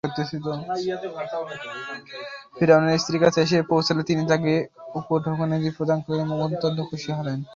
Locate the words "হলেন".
7.19-7.39